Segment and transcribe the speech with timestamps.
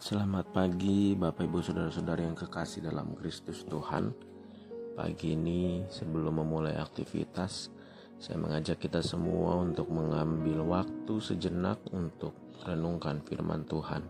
[0.00, 4.16] Selamat pagi Bapak Ibu Saudara-saudara yang kekasih dalam Kristus Tuhan.
[4.96, 7.68] Pagi ini sebelum memulai aktivitas
[8.16, 12.32] Saya mengajak kita semua untuk mengambil waktu sejenak untuk
[12.64, 14.00] renungkan firman Tuhan.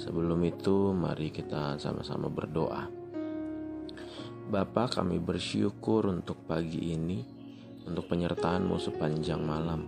[0.00, 2.88] Sebelum itu mari kita sama-sama berdoa.
[4.48, 7.20] Bapa kami bersyukur untuk pagi ini
[7.84, 9.84] Untuk penyertaanmu sepanjang malam.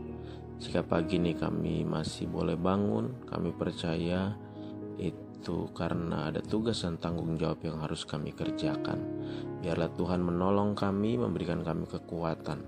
[0.60, 4.51] Jika pagi ini kami masih boleh bangun Kami percaya
[4.98, 8.98] itu karena ada tugas dan tanggung jawab yang harus kami kerjakan.
[9.62, 12.62] Biarlah Tuhan menolong kami, memberikan kami kekuatan.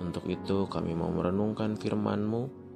[0.00, 2.68] Untuk itu kami mau merenungkan firman-Mu.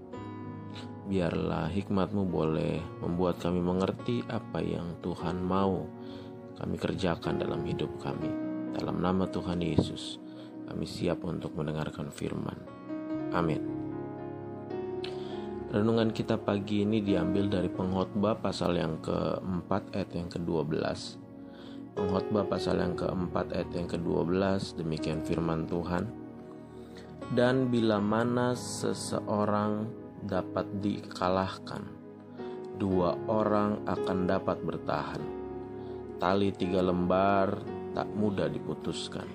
[1.10, 5.84] Biarlah hikmat-Mu boleh membuat kami mengerti apa yang Tuhan mau
[6.60, 8.30] kami kerjakan dalam hidup kami.
[8.76, 10.22] Dalam nama Tuhan Yesus,
[10.68, 12.56] kami siap untuk mendengarkan firman.
[13.34, 13.79] Amin.
[15.70, 20.74] Renungan kita pagi ini diambil dari pengkhotbah pasal yang keempat ayat yang ke-12.
[21.94, 24.34] Pengkhotbah pasal yang keempat ayat yang ke-12
[24.82, 26.10] demikian firman Tuhan.
[27.38, 29.86] Dan bila mana seseorang
[30.26, 31.86] dapat dikalahkan,
[32.74, 35.22] dua orang akan dapat bertahan.
[36.18, 37.62] Tali tiga lembar
[37.94, 39.30] tak mudah diputuskan.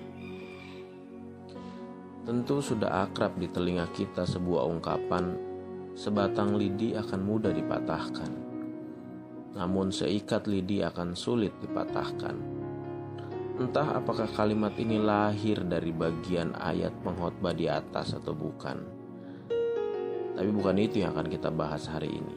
[2.28, 5.45] Tentu sudah akrab di telinga kita sebuah ungkapan
[5.96, 8.28] Sebatang lidi akan mudah dipatahkan,
[9.56, 12.36] namun seikat lidi akan sulit dipatahkan.
[13.56, 18.76] Entah apakah kalimat ini lahir dari bagian ayat pengkhotbah di atas atau bukan.
[20.36, 22.36] Tapi bukan itu yang akan kita bahas hari ini.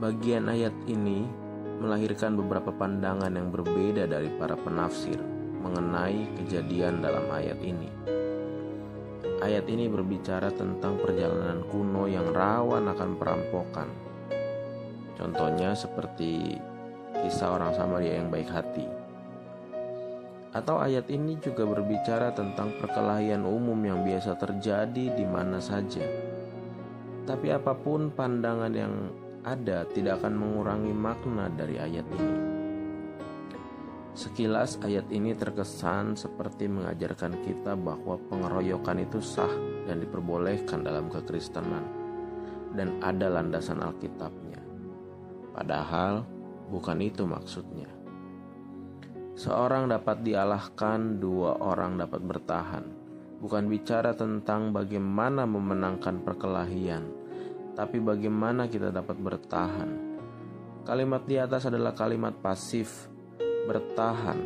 [0.00, 1.28] Bagian ayat ini
[1.84, 5.20] melahirkan beberapa pandangan yang berbeda dari para penafsir
[5.60, 8.17] mengenai kejadian dalam ayat ini.
[9.48, 13.88] Ayat ini berbicara tentang perjalanan kuno yang rawan akan perampokan.
[15.16, 16.60] Contohnya seperti
[17.24, 18.84] kisah orang Samaria yang baik hati.
[20.52, 26.04] Atau ayat ini juga berbicara tentang perkelahian umum yang biasa terjadi di mana saja.
[27.24, 28.92] Tapi apa pun pandangan yang
[29.48, 32.57] ada tidak akan mengurangi makna dari ayat ini.
[34.18, 39.54] Sekilas ayat ini terkesan seperti mengajarkan kita bahwa pengeroyokan itu sah
[39.86, 41.86] dan diperbolehkan dalam kekristenan
[42.74, 44.58] dan ada landasan Alkitabnya.
[45.54, 46.26] Padahal
[46.66, 47.86] bukan itu maksudnya.
[49.38, 52.84] Seorang dapat dialahkan, dua orang dapat bertahan.
[53.38, 57.06] Bukan bicara tentang bagaimana memenangkan perkelahian,
[57.78, 59.90] tapi bagaimana kita dapat bertahan.
[60.82, 63.14] Kalimat di atas adalah kalimat pasif
[63.68, 64.40] bertahan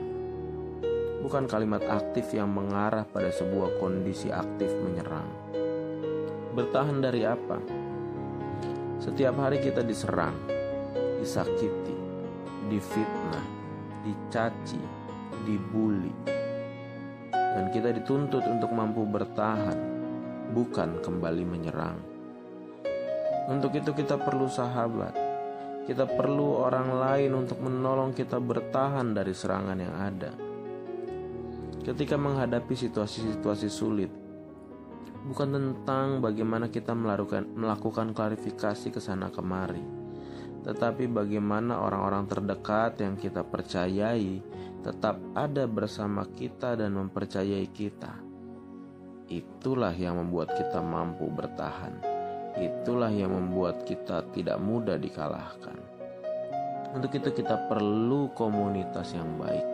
[1.23, 5.31] bukan kalimat aktif yang mengarah pada sebuah kondisi aktif menyerang.
[6.59, 7.63] Bertahan dari apa?
[8.99, 10.35] Setiap hari kita diserang,
[11.23, 11.95] disakiti,
[12.67, 13.47] difitnah,
[14.03, 14.83] dicaci,
[15.47, 16.13] dibully.
[17.31, 19.79] Dan kita dituntut untuk mampu bertahan,
[20.51, 21.99] bukan kembali menyerang.
[23.47, 25.32] Untuk itu kita perlu sahabat,
[25.83, 30.33] kita perlu orang lain untuk menolong kita bertahan dari serangan yang ada.
[31.83, 34.13] Ketika menghadapi situasi-situasi sulit,
[35.27, 39.83] bukan tentang bagaimana kita melakukan, melakukan klarifikasi ke sana kemari,
[40.63, 44.39] tetapi bagaimana orang-orang terdekat yang kita percayai
[44.87, 48.23] tetap ada bersama kita dan mempercayai kita.
[49.27, 52.22] Itulah yang membuat kita mampu bertahan.
[52.53, 55.79] Itulah yang membuat kita tidak mudah dikalahkan.
[56.93, 59.65] Untuk itu, kita perlu komunitas yang baik.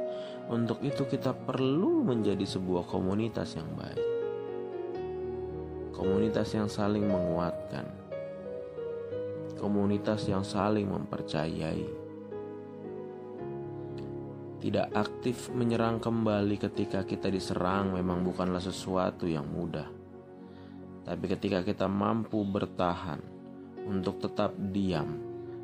[0.46, 4.06] Untuk itu, kita perlu menjadi sebuah komunitas yang baik,
[5.90, 7.84] komunitas yang saling menguatkan,
[9.58, 12.06] komunitas yang saling mempercayai.
[14.58, 19.97] Tidak aktif menyerang kembali ketika kita diserang memang bukanlah sesuatu yang mudah
[21.08, 23.16] tapi ketika kita mampu bertahan
[23.88, 25.16] untuk tetap diam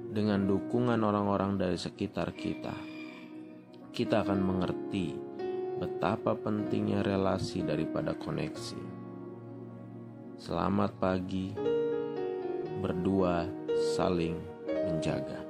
[0.08, 2.72] dengan dukungan orang-orang dari sekitar kita,
[3.92, 5.12] kita akan mengerti
[5.76, 8.80] betapa pentingnya relasi daripada koneksi.
[10.40, 11.52] Selamat pagi,
[12.80, 13.44] berdua
[13.92, 15.43] saling menjaga.